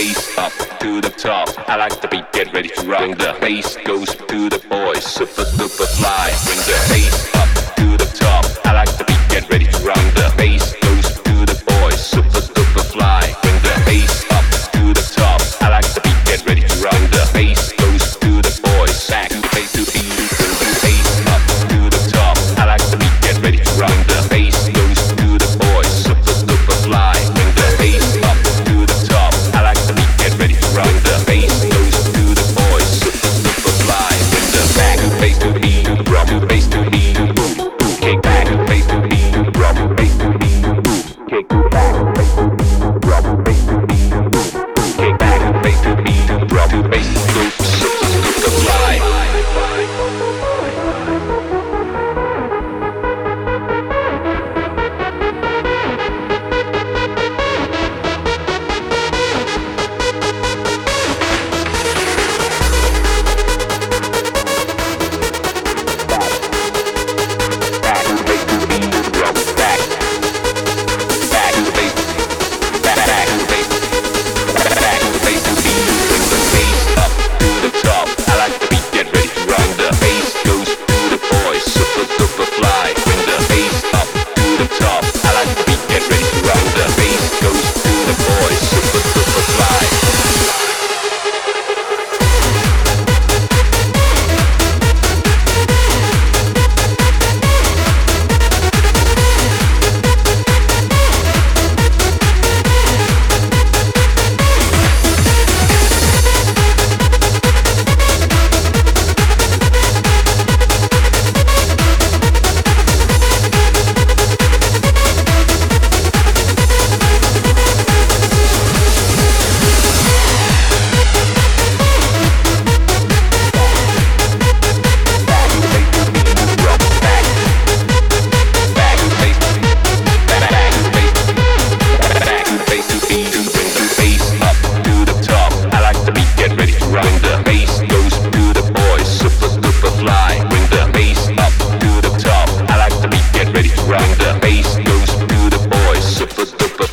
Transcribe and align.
bass 0.00 0.38
up 0.38 0.52
to 0.80 1.00
the 1.00 1.10
top. 1.10 1.48
I 1.68 1.76
like 1.76 2.00
the 2.00 2.08
beat, 2.08 2.24
get 2.32 2.52
ready 2.54 2.70
to 2.70 2.82
rock. 2.88 3.00
Bring 3.00 3.16
the 3.16 3.36
bass 3.40 3.76
goes 3.84 4.08
to 4.14 4.48
the 4.48 4.60
boys, 4.68 5.04
super 5.04 5.44
duper 5.58 5.88
fly. 5.98 6.26
Bring 6.46 6.60
the 6.70 6.78
bass 6.90 7.16
up 7.36 7.50
to 7.76 7.86
the 8.02 8.08
top. 8.16 8.44
I 8.64 8.72
like 8.72 8.92
the 8.96 9.04
beat, 9.04 9.22
get 9.28 9.44
ready 9.50 9.66
to 9.66 9.78
rock. 9.84 10.04
The 10.14 10.32
bass 10.38 10.79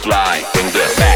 flying 0.08 0.72
them. 0.72 1.07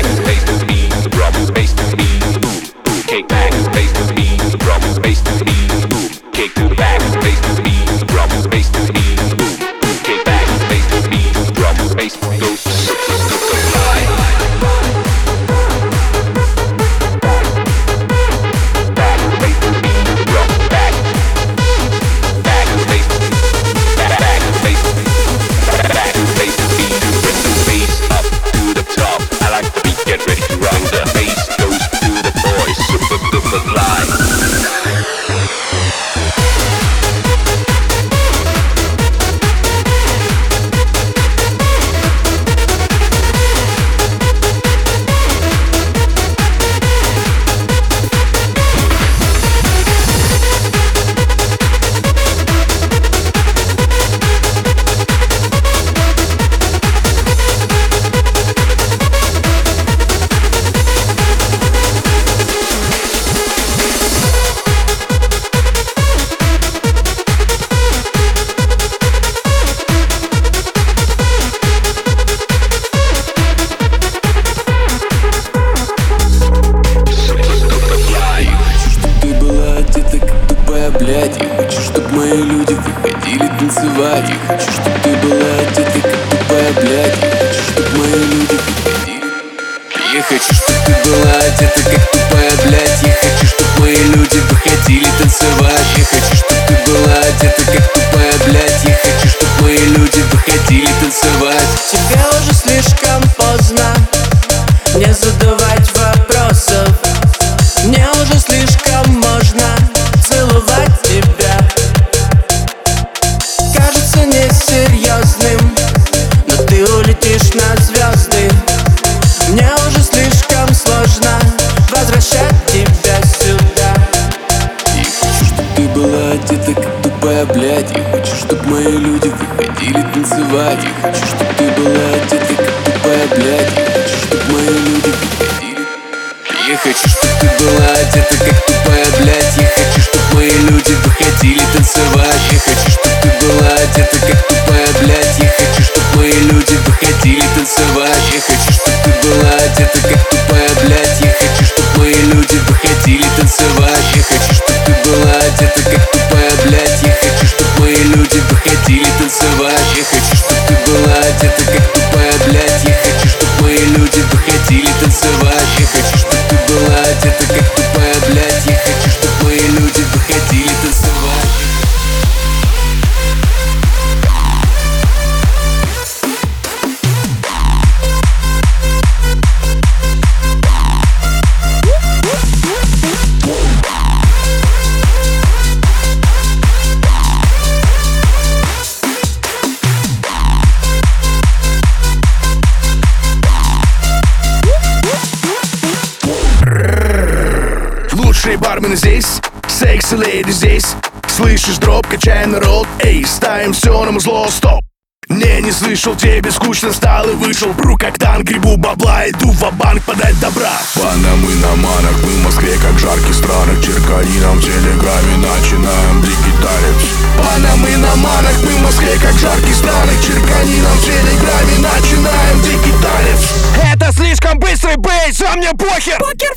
Мужчины 198.92 198.98
здесь, 198.98 199.42
секси 199.70 200.16
леди 200.16 200.52
здесь. 200.52 200.96
Слышишь 201.26 201.78
дроп, 201.78 202.08
качай 202.08 202.46
на 202.46 202.60
ролл 202.60 202.86
Эй, 203.00 203.26
ставим 203.26 203.72
все 203.72 204.04
нам 204.04 204.20
зло. 204.20 204.50
стоп. 204.50 204.84
Не, 205.30 205.62
не 205.62 205.72
слышал, 205.72 206.14
тебе 206.14 206.52
скучно 206.52 206.92
стал 206.92 207.30
и 207.30 207.36
вышел. 207.36 207.72
Бру 207.72 207.96
как 207.96 208.18
танк, 208.18 208.44
грибу 208.44 208.76
бабла, 208.76 209.30
иду 209.30 209.52
в 209.52 209.72
банк 209.78 210.04
подать 210.04 210.38
добра. 210.42 210.74
Панамы 210.96 211.56
на 211.56 211.76
манах, 211.78 212.18
мы 212.22 212.32
в 212.32 212.44
Москве 212.44 212.76
как 212.82 213.00
жаркий 213.00 213.32
странах. 213.32 213.80
Черкалином 213.82 214.58
в 214.58 214.62
телеграме 214.62 215.38
начинаем 215.38 216.22
дигиталить 216.22 217.22
Панамы 217.38 217.98
на 217.98 218.16
манах, 218.16 218.56
мы 218.62 218.72
в 218.72 218.82
Москве 218.82 219.14
как 219.22 219.34
жаркий 219.40 219.74
странах. 219.74 220.16
Черкалином 220.22 220.98
в 220.98 221.06
телеграме 221.06 221.78
начинаем 221.78 222.62
дигиталить 222.62 223.92
Это 223.94 224.12
слишком 224.12 224.60
быстрый 224.60 224.98
бейс, 224.98 225.42
а 225.42 225.56
мне 225.56 225.72
похер. 225.72 226.20
Покер 226.20 226.51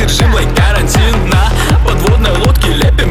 Сержим 0.00 0.32
Блэк, 0.32 0.48
карантин 0.56 1.28
на 1.28 1.52
подводной 1.84 2.34
лодке 2.38 2.72
лепим 2.72 3.09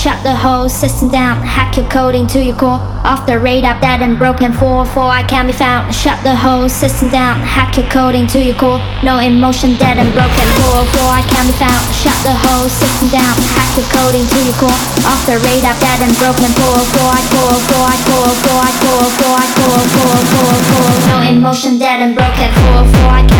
Shut 0.00 0.16
the 0.24 0.32
whole 0.32 0.64
system 0.64 1.12
down. 1.12 1.44
Hack 1.44 1.76
your 1.76 1.84
coding 1.92 2.26
to 2.32 2.40
your 2.40 2.56
core. 2.56 2.80
Off 3.04 3.28
the 3.28 3.36
radar, 3.36 3.76
dead 3.84 4.00
and 4.00 4.16
broken. 4.16 4.48
404, 4.48 4.96
I 4.96 5.22
can 5.28 5.44
be 5.44 5.52
found. 5.52 5.92
Shut 5.92 6.16
the 6.24 6.32
whole 6.32 6.72
system 6.72 7.12
down. 7.12 7.36
Hack 7.44 7.76
your 7.76 7.84
coding 7.92 8.24
to 8.32 8.40
your 8.40 8.56
core. 8.56 8.80
No 9.04 9.20
emotion, 9.20 9.76
dead 9.76 10.00
and 10.00 10.08
broken. 10.16 10.48
404, 10.96 11.04
I 11.04 11.20
can 11.28 11.44
be 11.44 11.52
found. 11.60 11.84
Shut 11.92 12.16
the 12.24 12.32
whole 12.32 12.72
system 12.72 13.12
down. 13.12 13.36
Hack 13.52 13.76
your 13.76 13.84
coding 13.92 14.24
to 14.24 14.40
your 14.40 14.56
core. 14.56 14.80
Off 15.04 15.20
the 15.28 15.36
radar, 15.44 15.76
dead 15.84 16.00
and 16.00 16.16
broken. 16.16 16.48
404, 16.48 16.96
I 17.04 17.20
404, 17.36 17.84
I 17.84 17.96
404, 18.00 18.56
I 18.56 18.72
404, 18.80 19.36
I 19.36 19.48
404, 19.52 20.16
404, 20.32 20.96
404. 20.96 21.12
No 21.12 21.18
emotion, 21.28 21.76
dead 21.76 22.00
and 22.00 22.16
broken. 22.16 22.48
404, 22.88 23.04
I 23.04 23.22
can 23.28 23.39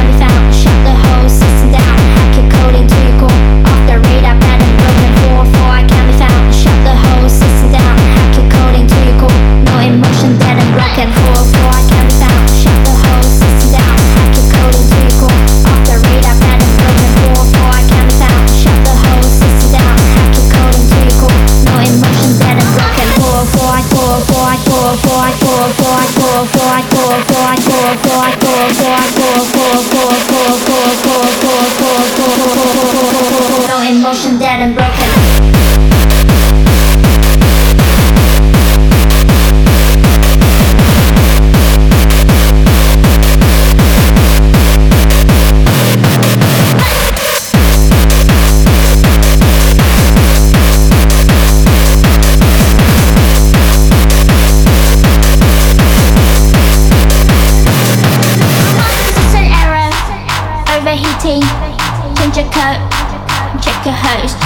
host. 63.93 64.39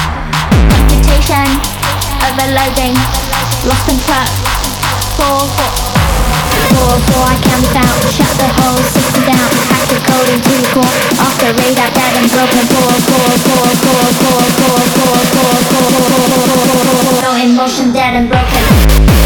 Prostitution, 0.71 1.47
overloading, 2.25 2.95
lost 3.69 3.87
and 3.89 4.01
trapped. 4.05 4.33
Four, 5.17 5.45
four, 5.57 5.73
four, 6.73 6.95
four, 7.09 7.25
I 7.29 7.37
camped 7.45 7.77
out, 7.77 8.01
shut 8.13 8.33
the 8.41 8.49
whole 8.59 8.83
system 8.91 9.23
down, 9.29 9.51
hacked 9.71 9.91
the 9.93 10.01
code 10.05 10.29
into 10.33 10.53
the 10.57 10.69
core. 10.73 10.95
Off 11.21 11.35
the 11.41 11.51
radar, 11.61 11.91
dead 17.95 18.17
and 18.17 18.29
broken. 18.29 19.24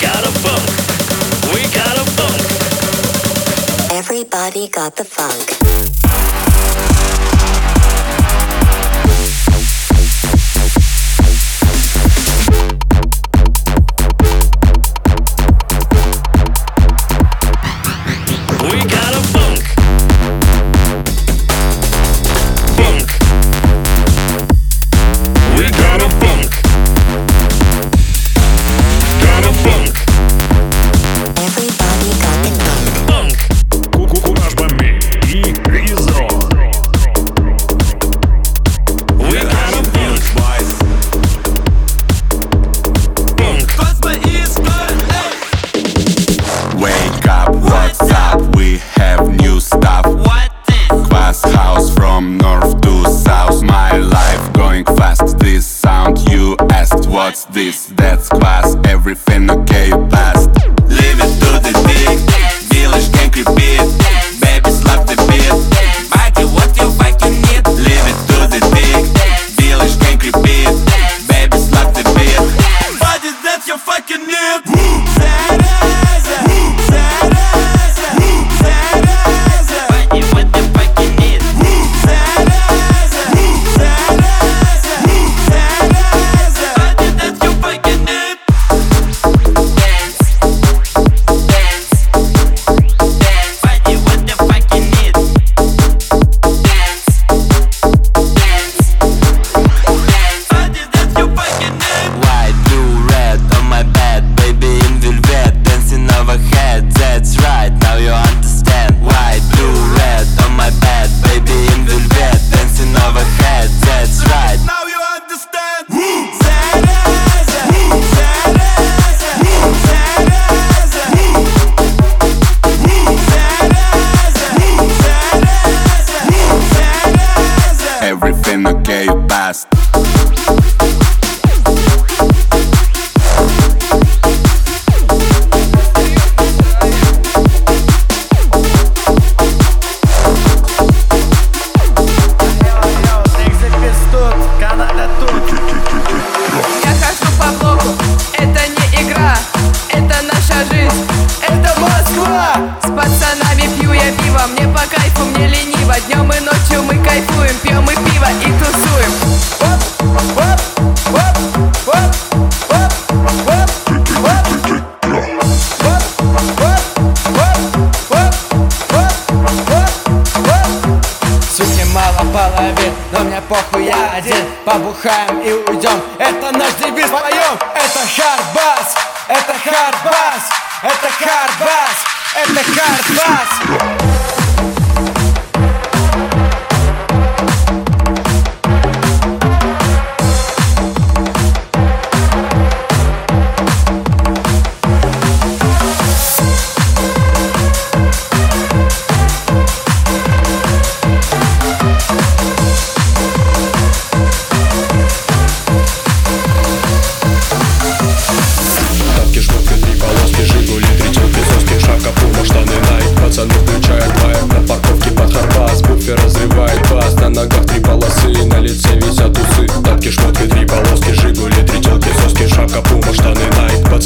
We 0.00 0.06
got 0.06 0.24
funk. 0.40 0.64
Everybody 3.92 4.68
got 4.68 4.96
the 4.96 5.04
funk. 5.04 6.49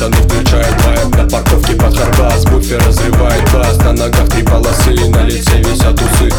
Пацаны 0.05 0.17
включают 0.17 0.85
вайп. 0.85 1.17
На 1.17 1.25
парковке 1.31 1.75
под 1.77 1.97
Харбас 1.97 2.45
Буфер 2.45 2.79
разрывает 2.87 3.43
бас, 3.55 3.79
на 3.79 3.93
ногах 3.93 4.29
три 4.29 4.43
полосы, 4.43 4.91
на 5.09 5.23
лице 5.25 5.59
висят 5.61 5.99
усы. 5.99 6.31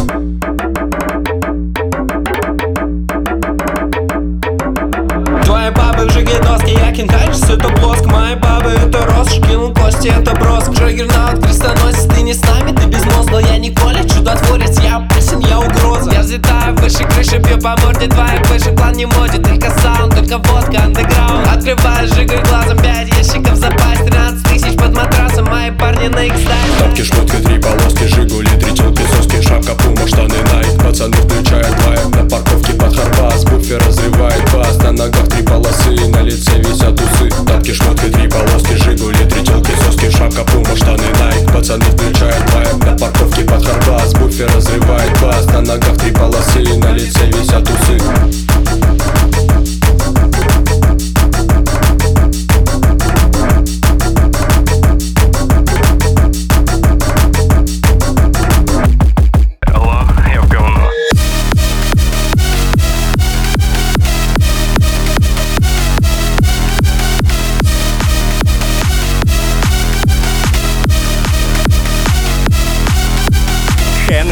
Твои 5.44 5.70
бабы 5.72 6.06
в 6.06 6.12
жигедоске, 6.12 6.74
я 6.74 6.85
кентайшис, 6.96 7.50
это 7.50 7.68
блоск 7.80 8.06
Мои 8.06 8.36
бабы 8.36 8.70
это 8.70 9.06
рост, 9.06 9.32
кинул 9.32 9.74
кости, 9.74 10.08
это 10.08 10.34
броск. 10.34 10.72
Джаггернаут, 10.72 11.44
крестоносец, 11.44 12.06
ты 12.06 12.22
не 12.22 12.34
с 12.34 12.42
нами, 12.44 12.76
ты 12.76 12.88
безмозгло 12.88 13.40
Я 13.40 13.58
не 13.58 13.72
Коля, 13.72 14.04
чудотворец, 14.04 14.80
я 14.80 14.98
опасен, 14.98 15.40
я 15.40 15.60
угроза. 15.60 16.12
Я 16.12 16.22
взлетаю 16.22 16.76
выше 16.76 17.04
крыши, 17.04 17.38
бью 17.38 17.60
по 17.60 17.76
морде 17.82 18.08
твоей 18.08 18.40
выше. 18.50 18.72
План 18.72 18.94
не 18.94 19.06
моде, 19.06 19.40
только 19.40 19.70
саунд, 19.82 20.16
только 20.16 20.38
водка, 20.38 20.84
андеграунд. 20.84 21.48
Открываю, 21.54 22.08
жигай 22.08 22.42
глазом, 22.44 22.78
пять 22.78 23.10
ящиков 23.10 23.56
запасть 23.56 24.06
13 24.06 24.48
тысяч 24.48 24.78
под 24.78 24.96
матрасом, 24.96 25.46
мои 25.46 25.72
парни 25.72 26.08
на 26.08 26.24
их 26.24 26.34
Тапки, 26.80 27.02
шмотки, 27.02 27.38
три 27.38 27.60
полоски, 27.60 28.04
жигули, 28.04 28.50
три 28.60 28.74
телки, 28.74 29.02
соски, 29.16 29.42
шапка, 29.42 29.74
пума, 29.76 30.08
штаны, 30.08 30.36
найк 30.54 30.84
Пацаны 30.84 31.16
включают 31.18 31.76
вайп 31.86 32.16
на 32.16 32.30
парковке 32.30 32.74
под 32.74 32.96
Харбас. 32.96 33.44
Буфер 33.46 33.84
разрывает 33.86 34.44
бас, 34.54 34.78
на 34.78 34.92
ногах 34.92 35.28
три 35.30 35.44
полосы, 35.44 36.08
на 36.10 36.22
лице 36.22 36.60
висят 36.60 36.85
усы 36.94 37.30
Тапки, 37.46 37.74
шмотки, 37.74 38.10
три 38.10 38.28
полоски, 38.28 38.76
жигули, 38.76 39.26
три 39.30 39.44
телки, 39.44 39.72
соски, 39.84 40.10
шапка, 40.12 40.44
пума, 40.44 40.76
штаны, 40.76 41.04
найк. 41.20 41.52
Пацаны 41.52 41.86
включают 41.86 42.54
вайп 42.54 42.86
на 42.86 42.98
парковке 42.98 43.44
под 43.44 43.66
Харбас. 43.66 44.14
Буфер 44.14 44.52
разрывает 44.56 45.12
бас, 45.22 45.46
на 45.48 45.62
ногах 45.62 45.98
три 45.98 46.12
полосы, 46.12 46.60
на 46.78 46.92
лице 46.92 47.28
висят 47.28 47.68
усы 47.70 48.85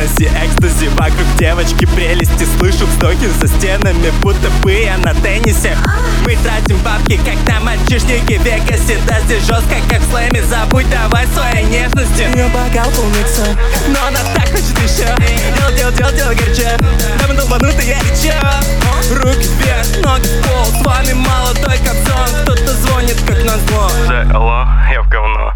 Хеннесси, 0.04 0.26
экстази 0.26 0.88
Вокруг 0.90 1.26
девочки 1.38 1.86
прелести 1.86 2.46
Слышу 2.58 2.86
вздохи 2.86 3.28
за 3.40 3.48
стенами 3.48 4.12
Будто 4.22 4.50
бы 4.62 4.72
я 4.72 4.98
на 4.98 5.14
теннисе. 5.16 5.78
Мы 6.26 6.36
тратим 6.38 6.78
бабки, 6.80 7.18
как 7.18 7.36
на 7.48 7.60
мальчишники 7.62 8.34
Вегасе. 8.34 8.98
Да 9.08 9.20
здесь 9.22 9.46
жестко, 9.46 9.76
как 9.90 10.02
в 10.02 10.12
слэме 10.12 10.44
Забудь 10.44 10.90
давай 10.90 11.26
своей 11.28 11.66
нежности. 11.66 12.22
Ее 12.36 12.48
бокал 12.48 12.90
полнится 12.92 13.46
Но 13.88 14.08
она 14.08 14.20
так 14.36 14.50
хочет 14.50 14.78
еще 14.80 15.08
Дел, 15.56 15.72
дел, 15.72 15.92
дел, 15.92 16.12
дел 16.12 16.28
горячо. 16.30 16.78
Дам 17.20 17.36
долбанутый 17.36 17.86
я 17.86 18.00
и 18.00 18.22
чё? 18.22 18.34
Руки 19.16 19.48
вверх, 19.60 20.04
ноги 20.04 20.28
в 20.28 20.48
пол. 20.48 20.66
С 20.66 20.86
вами 20.86 21.14
молодой 21.14 21.78
капсон 21.78 22.44
Кто-то 22.44 22.74
звонит, 22.74 23.18
как 23.26 23.44
назло. 23.46 23.90
Да, 24.08 24.22
алло, 24.34 24.68
я 24.92 25.02
в 25.02 25.10
говно 25.10 25.54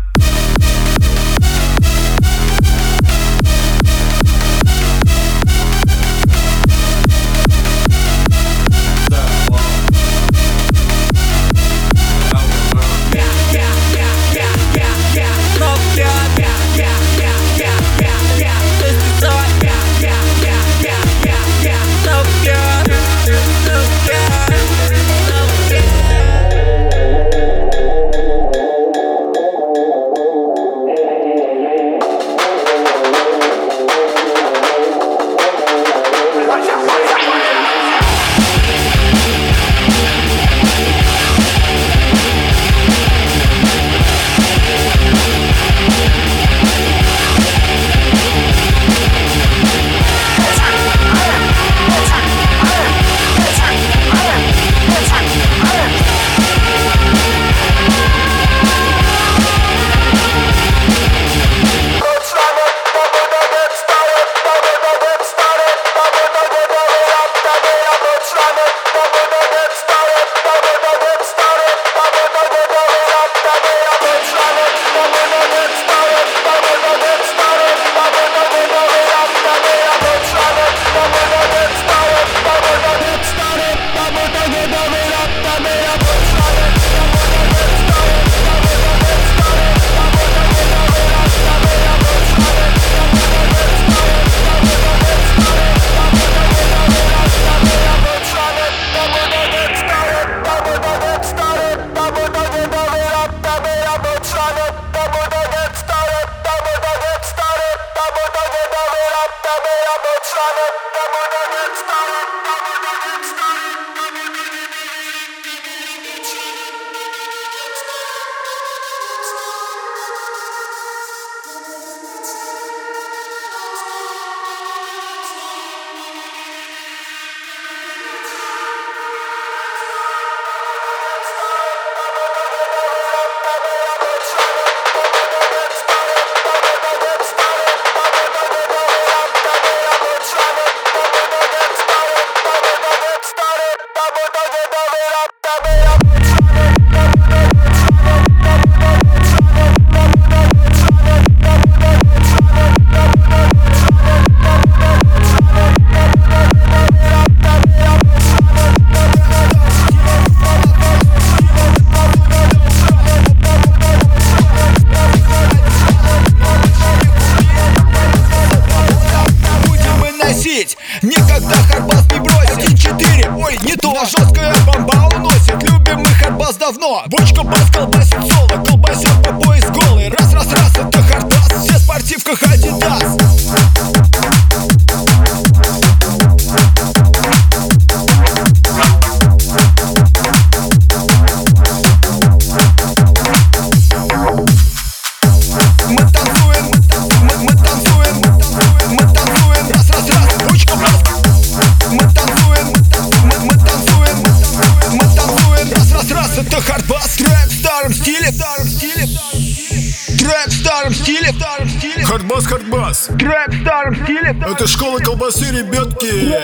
Трэп 213.08 213.54
в 213.54 213.62
старом 213.62 213.96
стиле. 213.96 214.36
Это 214.46 214.68
школа 214.68 215.00
колбасы, 215.00 215.46
ребятки. 215.46 216.36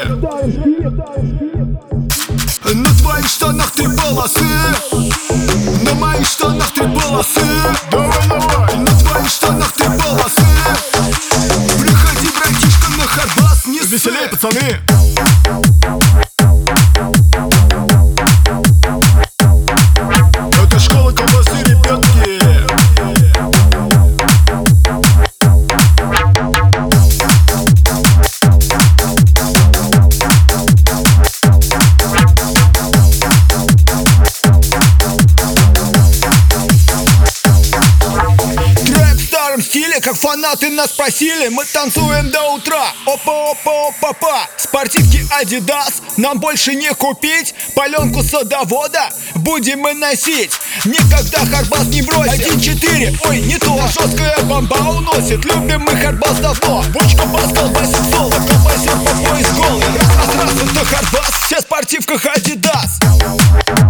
На 2.74 2.90
твоих 2.96 3.28
штанах 3.28 3.72
три 3.72 3.88
полосы. 3.88 4.46
На 5.84 5.94
моих 5.96 6.26
штанах 6.26 6.72
три 6.74 6.84
полосы. 6.84 7.42
Давай, 7.92 8.28
давай. 8.30 8.76
На 8.78 9.00
твоих 9.00 9.30
штанах 9.30 9.72
три 9.74 9.88
полосы. 9.88 10.46
Приходи, 11.80 12.30
братишка, 12.30 12.92
на 12.98 13.08
хардбас 13.08 13.66
не 13.68 13.80
Веселей, 13.80 14.30
пацаны 14.30 14.80
Фанаты 40.24 40.70
нас 40.70 40.92
просили, 40.92 41.50
мы 41.50 41.66
танцуем 41.66 42.32
до 42.32 42.54
утра. 42.54 42.94
Опа, 43.06 43.52
опа, 43.52 43.90
опа, 43.90 44.10
опа 44.12 44.48
Спортивки 44.56 45.28
Adidas 45.38 46.02
нам 46.16 46.40
больше 46.40 46.76
не 46.76 46.94
купить. 46.94 47.54
Паленку 47.76 48.24
садовода 48.24 49.10
будем 49.36 49.82
мы 49.82 49.94
носить. 49.94 50.54
Никогда 50.86 51.40
Харбас 51.40 51.88
не 51.88 52.04
бросит. 52.04 52.40
Один 52.40 52.62
четыре, 52.62 53.14
ой, 53.26 53.42
не 53.42 53.58
то. 53.58 53.78
Жесткая 53.88 54.40
бомба 54.44 54.76
уносит. 54.76 55.44
Любим 55.44 55.82
мы 55.82 55.94
Харбас 55.94 56.40
давно. 56.40 56.82
Бочка 56.94 57.26
бас, 57.26 57.52
колбасит 57.52 58.10
соло. 58.10 58.32
Колбасит 58.32 58.92
по 58.92 59.30
пояс 59.30 59.52
голый. 59.58 59.84
Раз, 59.98 60.08
раз, 60.16 60.36
раз, 60.38 60.54
это 60.54 60.86
Харбас. 60.86 61.44
Все 61.44 61.58
в 61.58 61.62
спортивках 61.64 62.26
Adidas 62.28 63.83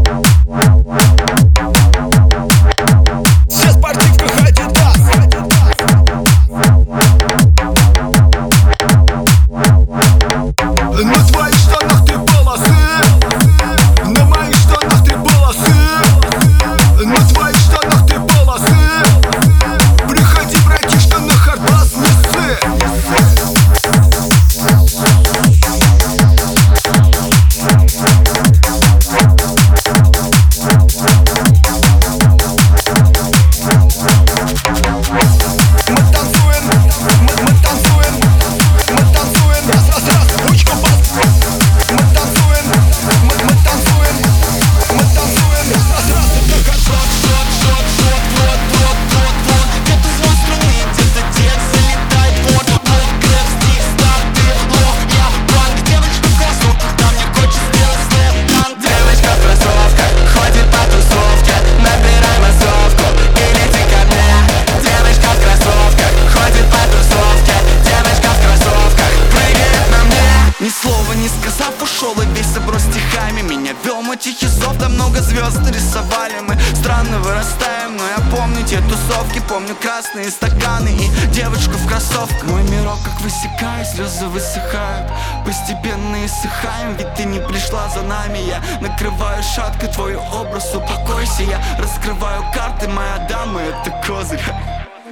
красные 80.13 80.29
стаканы 80.29 80.89
и 80.89 81.27
девочку 81.33 81.71
в 81.71 81.87
кроссовках. 81.87 82.43
Мой 82.43 82.63
мирок 82.63 82.99
как 83.03 83.19
высекает, 83.21 83.87
слезы 83.87 84.25
высыхают. 84.27 85.11
Постепенно 85.45 86.25
иссыхаем, 86.25 86.95
ведь 86.97 87.13
ты 87.15 87.23
не 87.23 87.39
пришла 87.39 87.89
за 87.89 88.03
нами. 88.03 88.37
Я 88.47 88.61
накрываю 88.81 89.41
шаткой 89.43 89.89
твой 89.89 90.15
образ, 90.15 90.73
упокойся 90.75 91.43
Я 91.43 91.59
раскрываю 91.79 92.43
карты, 92.53 92.87
моя 92.87 93.25
дама, 93.29 93.61
это 93.61 93.89
козырь. 94.05 94.39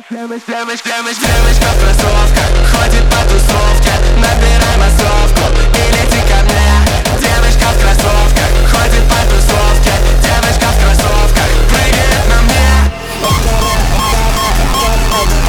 Девочка, 0.10 0.52
девочка, 0.52 0.90
девочка, 0.90 1.26
девочка 1.26 1.66
в 1.66 1.80
кроссовках 1.82 2.50
ходит 2.72 3.06
по 3.10 3.22
тусовке. 3.30 3.94
Набирай 4.18 4.78
массовку 4.78 5.46
и 5.74 5.84
лети 5.94 6.22
ко 6.30 6.44
мне. 6.46 6.70
Девочка 7.18 7.66
в 7.74 7.82
кроссовках 7.82 8.50
ходит 8.70 9.04
по 9.10 9.20
тусовке. 9.30 9.94
Девочка 10.22 10.68
в 10.68 10.84
кроссовках 10.84 11.50
прыгает 11.70 12.28
на 12.30 12.42
мне 12.44 12.62
Только 14.42 15.42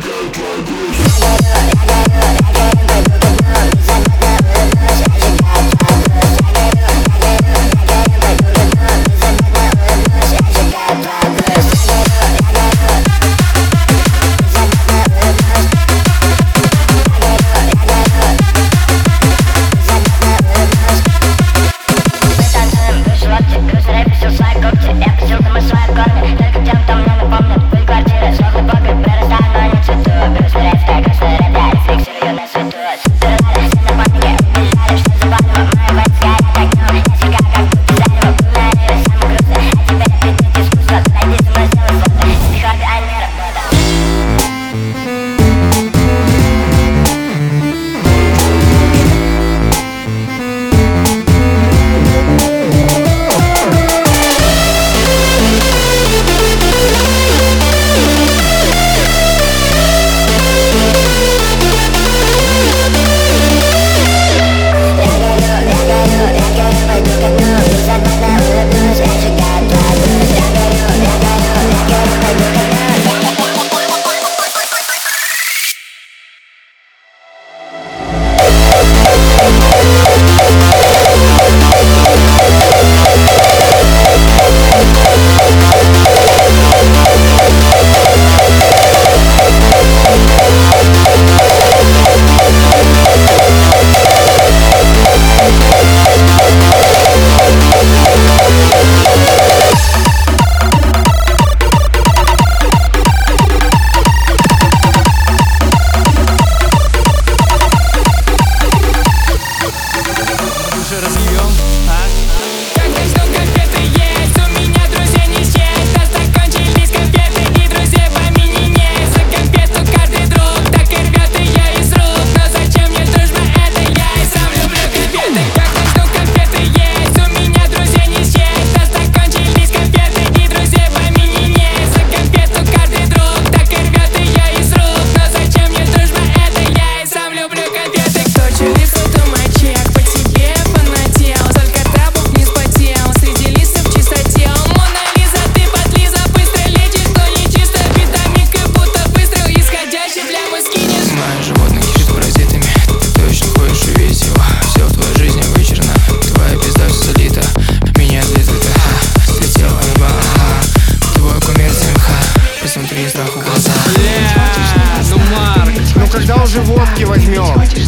тем, 0.00 0.30
кто 0.30 0.59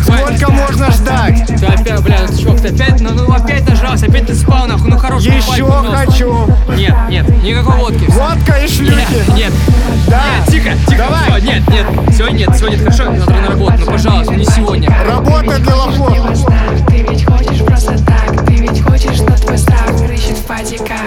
Сколько 0.02 0.50
можно 0.50 0.90
ждать? 0.90 1.46
Ты 1.46 1.66
опять, 1.66 2.02
бля, 2.02 2.18
чё, 2.28 2.56
ты 2.56 2.68
опять, 2.68 3.00
ну, 3.00 3.10
ну 3.12 3.32
опять 3.32 3.68
нажрался, 3.68 4.06
опять 4.06 4.26
ты 4.26 4.34
спал, 4.34 4.66
нахуй, 4.66 4.90
ну 4.90 4.98
хорош. 4.98 5.22
Еще 5.22 5.64
хочу. 5.64 6.46
Нет, 6.76 6.94
нет, 7.08 7.42
никакой 7.42 7.76
водки. 7.76 8.04
Водка 8.08 8.58
и 8.58 8.68
шлюхи. 8.68 8.96
Нет, 8.96 9.36
нет. 9.36 9.52
Да. 10.08 10.22
Нет, 10.38 10.48
тихо, 10.48 10.70
тихо, 10.86 11.04
Давай. 11.08 11.40
всё, 11.40 11.46
нет, 11.46 11.68
нет, 11.68 11.86
сегодня 12.16 12.38
нет, 12.38 12.56
сегодня 12.56 12.78
хорошо, 12.78 13.04
завтра 13.16 13.36
на 13.36 13.48
работу, 13.48 13.74
ну 13.78 13.86
пожалуйста, 13.86 14.34
не 14.34 14.44
сегодня. 14.44 14.94
Работа 15.06 15.58
для 15.58 15.76
лохов. 15.76 16.46
Ты 16.88 17.06
ведь 17.08 17.24
хочешь 17.24 17.64
просто 17.64 17.98
так 18.04 18.44
Ты 18.46 18.54
ведь 18.54 18.82
хочешь, 18.82 19.20
но 19.20 19.36
твой 19.36 19.58
страх 19.58 19.90
рыщет 20.08 20.36
в 20.36 20.44
патиках 20.44 20.98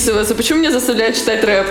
записываться. 0.00 0.34
Почему 0.34 0.60
меня 0.60 0.72
заставляют 0.72 1.16
читать 1.16 1.44
рэп? 1.44 1.66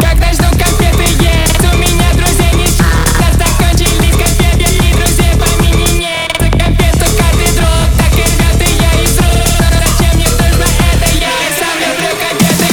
Когда 0.00 0.32
жду 0.32 0.44
конфеты 0.50 1.04
есть, 1.22 1.60
у 1.60 1.76
меня 1.76 2.10
друзей 2.14 2.52
не 2.54 2.64
счесть 2.64 2.80
Аж 3.20 3.34
закончились 3.34 4.16
конфеты 4.16 4.74
и 4.74 4.94
друзей 4.94 5.34
по 5.38 5.44
имени 5.62 6.00
нет 6.00 6.32
За 6.38 6.50
конфету 6.50 7.06
каждый 7.18 7.50
друг 7.56 7.88
так 7.98 8.12
и 8.12 8.22
рвет 8.22 8.60
ее 8.68 9.04
из 9.04 9.18
рук 9.18 9.50
Но 9.60 9.66
зачем 9.78 10.16
мне 10.16 10.26
дружба, 10.26 10.64
это 10.92 11.08
я 11.18 11.28
и 11.28 11.52
сам 11.58 11.76
люблю 11.80 12.10
конфеты 12.28 12.68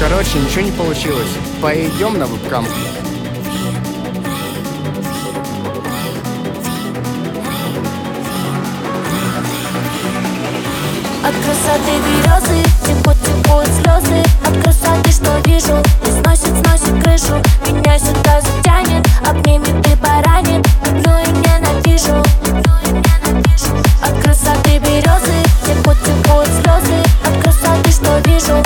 Короче, 0.00 0.38
ничего 0.38 0.62
не 0.62 0.72
получилось. 0.72 1.30
Пойдем 1.60 2.18
на 2.18 2.26
вебкам. 2.26 2.66
Вижу, 15.60 15.82
сносит, 16.22 16.56
сносит 16.64 17.02
крышу 17.02 17.34
Меня 17.66 17.98
сюда 17.98 18.40
затянет, 18.40 19.06
обнимет 19.26 19.86
и 19.86 19.96
поранит 19.96 20.66
Люблю 20.86 21.18
и 21.18 21.30
ненавижу. 21.30 22.22
От 24.02 24.22
красоты 24.22 24.78
березы 24.78 25.34
текут, 25.66 25.96
текут 26.02 26.46
слезы. 26.46 26.96
От 27.24 27.42
красоты, 27.42 27.90
что 27.90 28.18
вижу, 28.28 28.62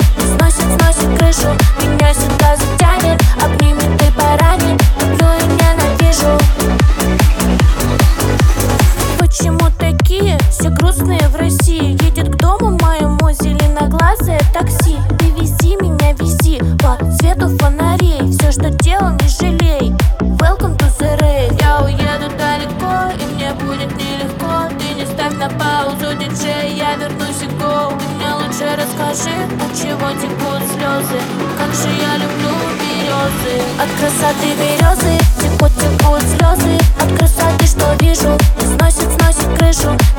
сносит 39.75 40.14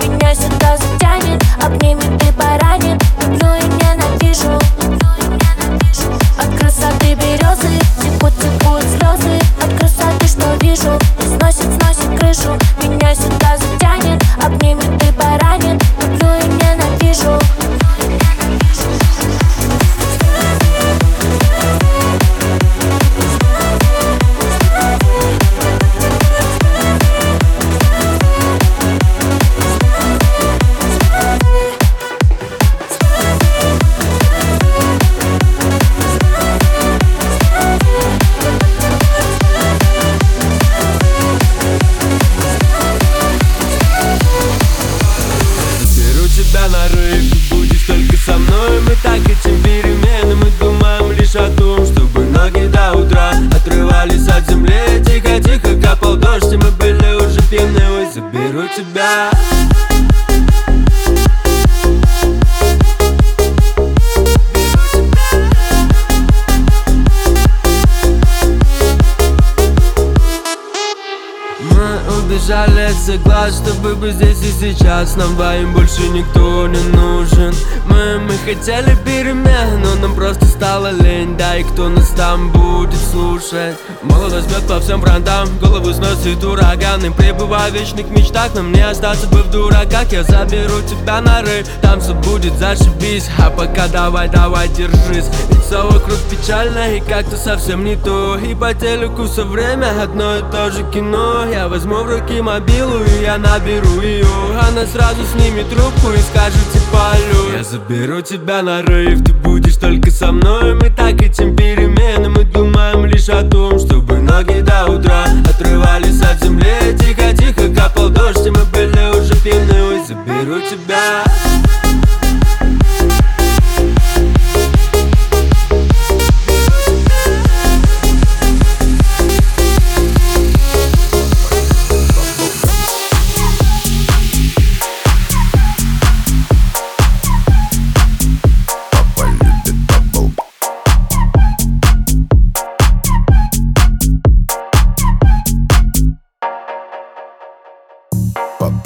глаз, 73.46 73.58
чтобы 73.58 73.94
быть 73.94 74.14
здесь 74.14 74.42
и 74.42 74.52
сейчас. 74.52 75.16
Нам 75.16 75.34
двоим 75.34 75.72
больше 75.72 76.08
никто 76.08 76.66
не 76.66 76.82
нужен. 76.96 77.54
Мы, 77.86 78.18
мы 78.18 78.34
хотели 78.38 78.96
перемен, 79.04 79.82
но 79.82 79.94
нам 80.00 80.14
просто 80.14 80.46
стало 80.46 80.90
лень. 80.90 81.36
Да 81.36 81.56
и 81.56 81.64
кто 81.64 81.88
нас 81.88 82.08
там 82.10 82.50
будет 82.50 82.98
слушать? 83.10 83.76
Молодость 84.02 84.48
бьет 84.48 84.66
по 84.66 84.80
всем 84.80 85.00
фронтам, 85.00 85.48
голову 85.60 85.92
сносит 85.92 86.42
ураган. 86.44 87.04
И 87.04 87.10
пребывая 87.10 87.70
в 87.70 87.74
вечных 87.74 88.08
мечтах, 88.10 88.54
нам 88.54 88.72
не 88.72 88.80
остаться 88.80 89.26
бы 89.28 89.42
в 89.42 89.50
дураках. 89.50 90.12
Я 90.12 90.22
заберу 90.24 90.80
тебя 90.88 91.20
на 91.20 91.42
рейв, 91.42 91.66
там 91.82 92.00
все 92.00 92.14
будет 92.14 92.54
зашибись. 92.58 93.28
А 93.38 93.50
пока 93.50 93.88
давай, 93.88 94.28
давай, 94.28 94.68
держись. 94.68 95.26
Ведь 95.50 95.62
все 95.62 95.84
вокруг 95.84 96.18
печально 96.30 96.96
и 96.96 97.00
как-то 97.00 97.36
совсем 97.36 97.84
не 97.84 97.96
то. 97.96 98.36
И 98.36 98.54
по 98.54 98.74
телеку 98.74 99.24
все 99.24 99.44
время 99.44 100.02
одно 100.02 100.36
и 100.36 100.40
то 100.50 100.70
же 100.70 100.84
кино. 100.92 101.44
Я 101.50 101.68
возьму 101.68 101.96
в 101.96 102.10
руки 102.10 102.40
мобилу 102.40 103.02
и 103.04 103.22
я 103.22 103.35
наберу 103.38 104.00
ее 104.00 104.26
Она 104.68 104.86
сразу 104.86 105.22
снимет 105.24 105.68
трубку 105.68 106.12
и 106.12 106.18
скажет 106.18 106.60
типа 106.72 107.12
алло 107.12 107.56
Я 107.56 107.64
заберу 107.64 108.20
тебя 108.20 108.62
на 108.62 108.82
рейв, 108.82 109.24
ты 109.24 109.32
будешь 109.32 109.76
только 109.76 110.10
со 110.10 110.32
мной. 110.32 110.74
Мы 110.74 110.90
так 110.90 111.20
этим 111.22 111.56
перемены, 111.56 112.28
мы 112.28 112.44
думаем 112.44 113.06
лишь 113.06 113.28
о 113.28 113.42
том 113.42 113.78
Чтобы 113.78 114.18
ноги 114.18 114.60
до 114.60 114.86
утра 114.86 115.26
отрывались 115.48 116.20
от 116.22 116.42
земли. 116.42 116.96
Тихо-тихо 116.98 117.74
капал 117.74 118.08
дождь, 118.08 118.46
и 118.46 118.50
мы 118.50 118.64
были 118.66 119.18
уже 119.18 119.34
пьяны 119.36 119.82
Ой, 119.82 120.06
заберу 120.06 120.60
тебя 120.60 121.24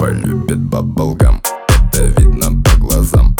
Папа 0.01 0.13
любит 0.13 0.57
баблгам, 0.57 1.43
это 1.67 2.05
видно 2.19 2.59
по 2.63 2.75
глазам. 2.79 3.35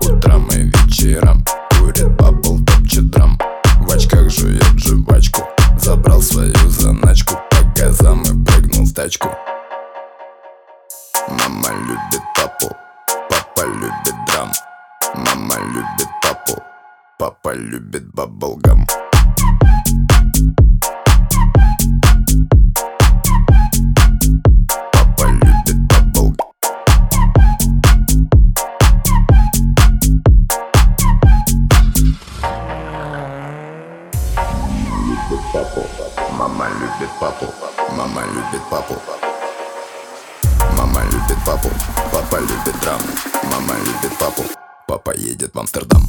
По 0.00 0.06
утрам 0.06 0.48
и 0.48 0.62
вечерам 0.62 1.44
курит 1.78 2.10
бабл, 2.16 2.58
топчет 2.64 3.10
драм 3.10 3.38
В 3.80 3.92
очках 3.92 4.30
жует 4.30 4.64
жвачку, 4.78 5.42
забрал 5.76 6.22
свою 6.22 6.54
заначку. 6.70 7.34
По 7.50 7.58
газам 7.78 8.22
и 8.22 8.44
прыгнул 8.46 8.86
в 8.86 8.94
тачку. 8.94 9.28
Мама 11.28 11.68
любит 11.86 12.22
папу, 12.34 12.74
папа 13.28 13.66
любит 13.66 14.14
драм. 14.26 14.50
Мама 15.16 15.56
любит 15.66 16.08
папу, 16.22 16.62
папа 17.18 17.54
любит 17.54 18.10
баблгам 18.14 18.86
папу. 37.20 37.46
Мама 37.92 38.22
любит 38.26 38.62
папу. 38.70 38.94
Мама 40.76 41.02
любит 41.04 41.38
папу. 41.44 41.70
Папа 42.12 42.40
любит 42.40 42.80
драму. 42.80 43.08
Мама 43.44 43.74
любит 43.78 44.16
папу. 44.18 44.42
Папа 44.86 45.12
едет 45.14 45.54
в 45.54 45.58
Амстердам. 45.58 46.06